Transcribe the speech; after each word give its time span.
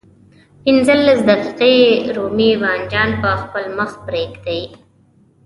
پنځلس 0.63 1.19
دقيقې 1.29 1.77
رومي 2.15 2.51
بانجان 2.61 3.09
په 3.21 3.29
خپل 3.41 3.63
مخ 3.77 3.91
پرېږدئ. 4.05 4.61